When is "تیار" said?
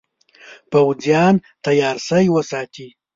1.65-1.97